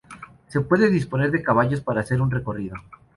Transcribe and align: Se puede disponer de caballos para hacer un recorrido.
Se 0.47 0.61
puede 0.61 0.89
disponer 0.89 1.29
de 1.29 1.43
caballos 1.43 1.81
para 1.81 1.99
hacer 2.01 2.23
un 2.23 2.31
recorrido. 2.31 2.73